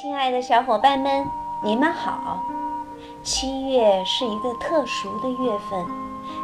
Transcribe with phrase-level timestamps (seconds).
[0.00, 1.26] 亲爱的小伙伴们，
[1.62, 2.42] 你们好！
[3.22, 5.84] 七月是一个特殊的月份，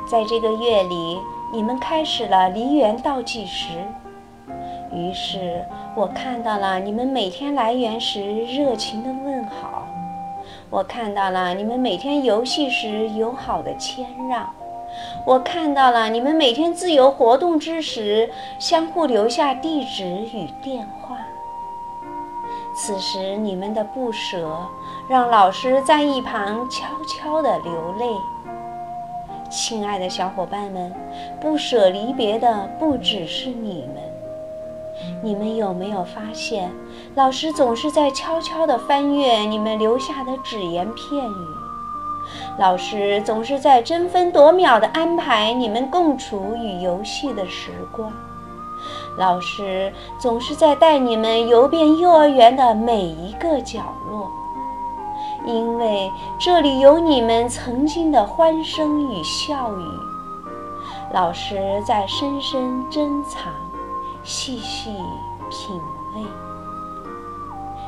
[0.06, 1.18] 在这个月里，
[1.50, 3.69] 你们开始了梨园倒计时。
[4.92, 5.64] 于是
[5.95, 9.88] 我看到了你们每天来园时热情的问好，
[10.68, 14.52] 我看到了你们每天游戏时友好的谦让，
[15.25, 21.16] 我看到了你们每天自由活动之时相互留下地址与电话。
[22.79, 24.61] 此时你们的不舍，
[25.09, 28.07] 让老师在一旁悄悄地流泪。
[29.51, 30.93] 亲爱的小伙伴们，
[31.41, 34.02] 不舍离别的不只是你们。
[35.23, 36.71] 你们有没有发现，
[37.15, 41.47] 老师总是在悄悄地翻阅你们留下的只言片语？
[42.59, 48.13] 老师总是在争分夺秒地安排你们共处与游戏的时光。
[49.16, 54.30] 老师总是在带你们游遍幼儿园的每一个角落，
[55.46, 59.84] 因为这里有你们曾经的欢声与笑语。
[61.12, 63.52] 老师在深深珍藏，
[64.22, 64.91] 细细
[65.50, 65.76] 品
[66.14, 66.22] 味。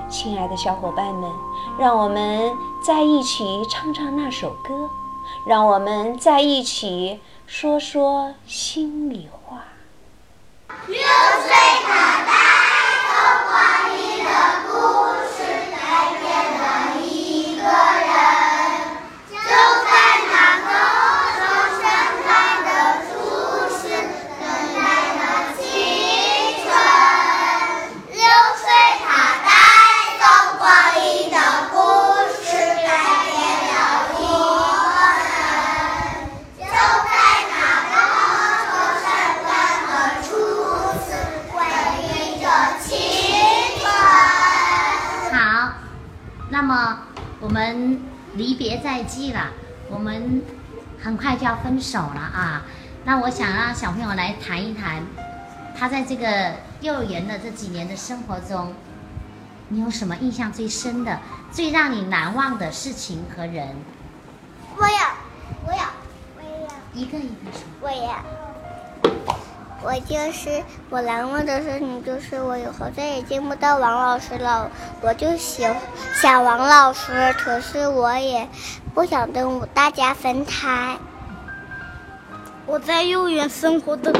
[0.08, 1.30] 亲爱的小伙伴们，
[1.78, 2.50] 让我们
[2.82, 4.88] 在一起唱唱那首歌，
[5.44, 9.37] 让我们在一起说说心里话。
[48.58, 49.50] 别在即了，
[49.88, 50.42] 我们
[51.00, 52.64] 很快就要分手了啊。
[53.04, 55.02] 那我想让小朋友来谈一谈，
[55.78, 58.74] 他在这个幼儿园的这几年的生活中，
[59.68, 61.20] 你有什么印象最深的、
[61.52, 63.76] 最让你难忘的事情和人？
[64.76, 64.98] 我有，
[65.64, 65.78] 我有，
[66.36, 66.68] 我也要。
[66.92, 67.60] 一个一个说。
[67.80, 68.10] 我也。
[69.82, 74.70] 我就是我难忘的事情，就是我以后再也见不到王老师了。
[75.00, 75.66] 我就喜
[76.14, 78.48] 想王老师，可是我也
[78.92, 80.98] 不想跟大家分开。
[82.66, 84.12] 我在幼儿园生活的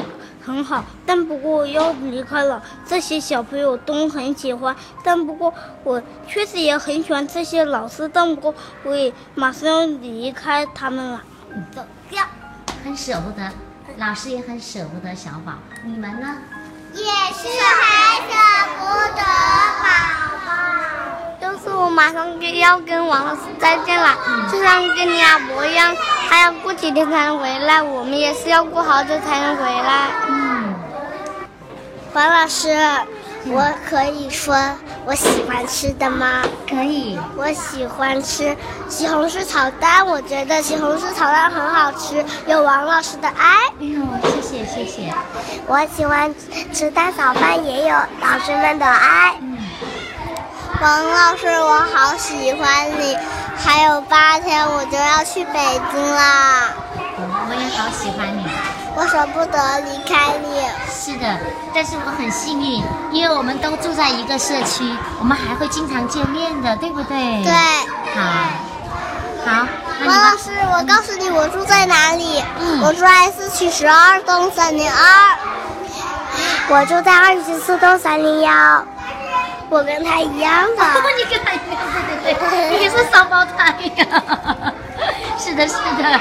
[0.42, 2.62] 很好，但不过我要离开了。
[2.86, 5.52] 这些小朋友都很喜欢，但不过
[5.82, 8.54] 我确实也很喜欢这些老师，但不过
[8.84, 11.22] 我也马上要离开他们了。
[11.74, 12.24] 走掉。
[12.84, 13.50] 很舍不得，
[13.96, 15.52] 老师也很舍不得小宝。
[15.84, 16.36] 你们呢？
[16.94, 17.86] 也是很
[18.28, 18.32] 舍
[18.78, 18.84] 不
[19.14, 19.22] 得
[19.82, 19.88] 宝
[20.46, 20.48] 宝。
[21.40, 24.16] 就是我马上就要跟王老师再见了，
[24.50, 25.94] 就像跟你阿伯一样，
[26.28, 30.08] 他要过几天才能回来，我们也是要过好久才能回来。
[30.28, 30.74] 嗯，
[32.14, 32.68] 王老师，
[33.46, 34.54] 我可以说
[35.06, 36.42] 我喜欢吃的吗？
[36.68, 37.18] 可以。
[37.36, 38.54] 我喜欢吃
[38.88, 43.54] 西红柿炒蛋，我觉得西红柿炒蛋很好吃，有王老师的爱。
[43.80, 45.14] 哎呦，谢谢谢谢。
[45.66, 46.34] 我喜欢
[46.72, 49.34] 吃蛋炒饭，也有老师们的爱。
[49.40, 49.56] 嗯，
[50.82, 53.16] 王老师，我好喜欢你，
[53.56, 56.68] 还有八天我就要去北京啦，
[57.16, 58.44] 我也好喜欢你。
[58.96, 60.60] 我舍不得离开你。
[60.90, 61.38] 是的，
[61.74, 62.82] 但是我很幸运，
[63.12, 64.84] 因为我们都住在一个社区，
[65.18, 67.16] 我们还会经常见面的，对不对？
[67.44, 67.52] 对，
[68.14, 68.20] 好，
[69.46, 69.66] 好，
[70.04, 75.38] 王老师，我告诉你我住在哪里，嗯我住在四区十二栋三零二，
[76.68, 78.84] 我住在二十四栋三零幺，
[79.70, 80.82] 我跟他一样的。
[81.16, 81.80] 你跟他一样，
[82.22, 84.22] 对对对，你是双胞胎呀。
[85.38, 86.20] 是的，是的。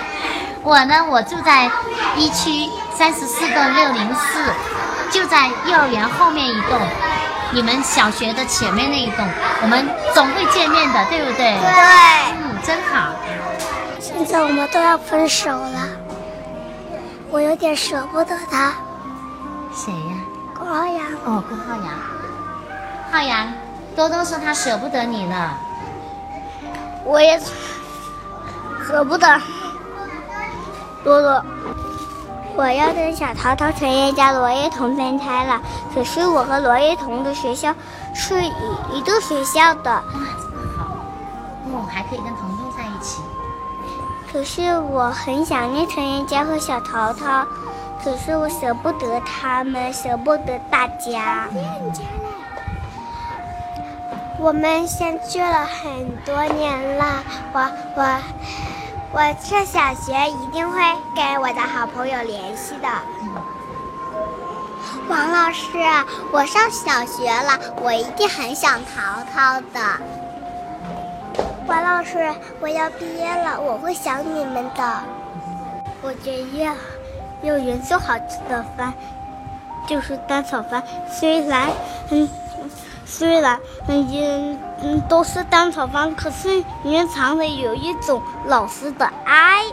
[0.64, 1.70] 我呢，我住在
[2.16, 4.44] 一区三十四栋六零四，
[5.10, 6.80] 就在幼儿园后面一栋，
[7.52, 9.26] 你们小学的前面那一栋，
[9.62, 11.38] 我们总会见面的，对不对？
[11.38, 13.14] 对，嗯，真好。
[14.00, 15.88] 现在我们都要分手了，
[17.30, 18.74] 我有点舍不得他。
[19.74, 20.16] 谁呀？
[20.58, 21.88] 郭浩洋，哦，郭浩洋。
[23.12, 23.54] 浩洋，
[23.96, 25.58] 多多说他舍不得你了。
[27.06, 27.40] 我也
[28.86, 29.42] 舍不得。
[31.04, 31.44] 多多，
[32.56, 35.62] 我要跟小淘淘、陈叶家、罗叶彤分开了。
[35.94, 37.74] 可是我和罗叶彤的学校
[38.14, 38.52] 是一
[38.94, 40.04] 一个学校的，哇，
[40.40, 40.86] 这么好。
[41.72, 43.22] 哦，还可以跟彤彤在一起。
[44.32, 47.46] 可是我很想念陈叶家和小淘淘，
[48.04, 51.48] 可是我舍不得他们，舍不得大家。
[54.40, 57.06] 我们相聚了很多年了，
[57.54, 58.04] 我我
[59.14, 60.80] 我上小学一定会
[61.16, 62.88] 跟我的好朋友联系的。
[65.10, 65.78] 王老师，
[66.32, 69.80] 我上小学了，我一定很想淘淘的。
[71.66, 75.04] 王老师，我要毕业了，我会想你们的。
[76.02, 76.70] 我觉得
[77.42, 78.94] 幼儿园最好吃的饭
[79.88, 81.70] 就是蛋炒饭，虽然
[82.10, 82.30] 很
[83.08, 83.58] 虽然
[83.88, 89.64] 嗯嗯都是蛋炒饭，可是里面藏着有一种老师的爱。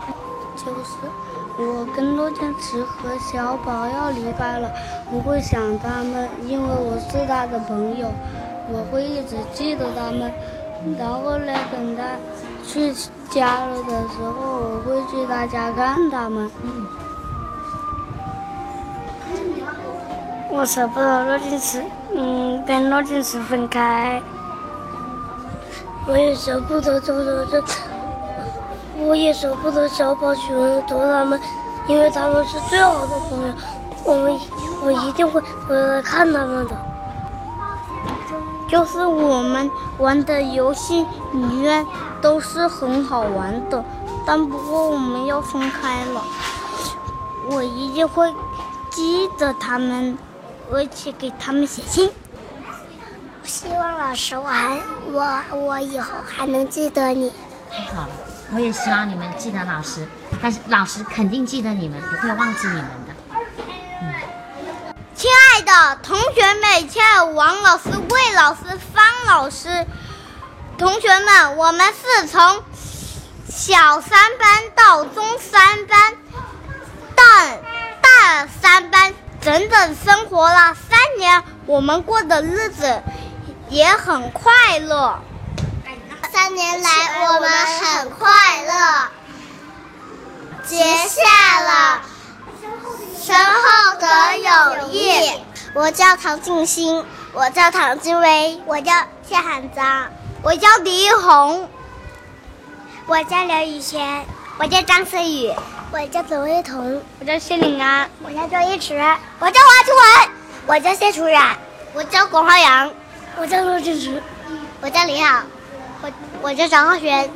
[0.57, 0.97] 就是
[1.59, 4.71] 我跟陆建池和小宝要离开了，
[5.11, 8.09] 我会想他们，因为我是他的朋友，
[8.71, 10.33] 我会一直记得他们。
[10.99, 12.03] 然后呢，等他
[12.65, 12.95] 去
[13.31, 16.51] 家了的时候，我会去他家看他们。
[20.51, 21.83] 我舍不得陆金池，
[22.17, 24.23] 嗯，跟罗金池分开。
[26.07, 27.65] 我也舍不得周周周，
[28.99, 31.41] 我也舍不得小宝、许文图他们，
[31.89, 33.55] 因为他们是最好的朋友。
[34.05, 34.39] 我们，
[34.85, 36.77] 我一定会回来看他们的。
[38.69, 41.87] 就是我们玩的游戏里面
[42.21, 43.83] 都是很好玩的，
[44.27, 46.23] 但不过我们要分开了。
[47.51, 48.33] 我一定会
[48.91, 50.19] 记得他们，
[50.73, 52.11] 而且给他们写信。
[53.45, 57.33] 希望老师我还我我以后还能记得你。
[57.71, 58.11] 太好了，
[58.53, 60.07] 我也希望你们记得老师，
[60.41, 63.15] 但是老师肯定记得你们，不会忘记你们的。
[65.15, 68.63] 亲爱的同学们，亲爱的王老师、魏老师、
[68.93, 69.87] 方老师，
[70.79, 72.63] 同学们，我们是从
[73.49, 76.15] 小三班到中三班，
[77.15, 77.25] 到
[78.03, 83.03] 大三班，整整生活了三年，我们过的日子
[83.69, 85.19] 也很快乐。
[86.33, 86.91] 三年来，
[87.27, 88.27] 我们很快
[88.63, 89.09] 乐，
[90.65, 92.01] 结下了
[93.23, 95.31] 深厚的友谊。
[95.75, 97.05] 我叫唐静欣，
[97.35, 98.95] 我叫唐静薇，我叫
[99.29, 100.09] 谢汉章，
[100.43, 101.69] 我叫李一红，
[103.07, 104.25] 我叫刘雨轩，
[104.59, 105.53] 我叫张思雨，
[105.95, 108.95] 我叫左卫彤，我叫谢岭安，我叫周一驰，
[109.39, 110.29] 我叫王秋文，
[110.67, 111.57] 我叫谢楚冉，
[111.93, 112.91] 我叫巩浩洋，
[113.37, 114.21] 我叫陆静池，
[114.81, 115.45] 我叫李好，
[116.03, 116.11] 我
[116.43, 117.31] 我叫张浩轩，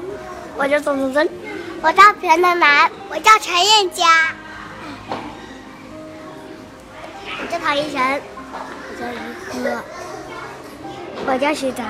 [0.56, 1.30] 我叫宋宗珍，
[1.82, 4.04] 我叫田能南，我叫陈燕佳。
[7.40, 8.20] 我叫唐一晨，
[8.90, 9.16] 我叫于
[9.62, 9.82] 科，
[11.26, 11.86] 我叫徐长，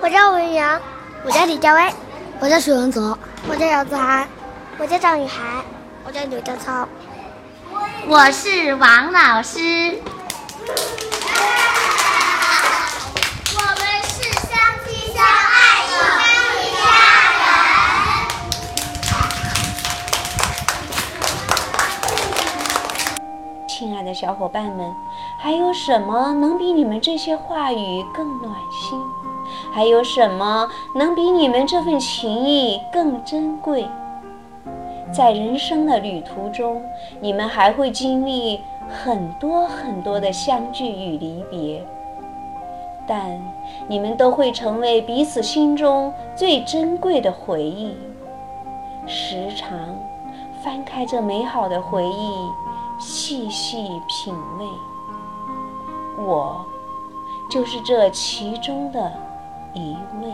[0.00, 0.80] 我叫文阳，
[1.26, 1.92] 我叫李佳薇，
[2.40, 4.26] 我叫许文泽，我叫姚子涵，
[4.78, 5.62] 我叫张雨涵，
[6.02, 6.88] 我叫刘德超，
[8.08, 9.58] 我是王老师。
[13.54, 14.50] 我们是相
[14.86, 15.92] 亲相爱的
[16.56, 16.80] 一家
[17.36, 17.44] 人。
[23.68, 24.96] 亲爱的小伙伴们，
[25.38, 28.98] 还有什么能比你们这些话语更暖心？
[29.72, 33.86] 还有什么能比你们这份情谊更珍贵？
[35.12, 36.82] 在人生的旅途中，
[37.20, 41.82] 你们还会经历很多很多的相聚与离别，
[43.06, 43.40] 但
[43.88, 47.96] 你们都会成为彼此心中最珍贵的回忆。
[49.06, 49.78] 时常
[50.62, 52.48] 翻开这美好的回忆，
[52.98, 54.66] 细细品味。
[56.24, 56.64] 我
[57.50, 59.12] 就是这其中的
[59.74, 60.30] 一位。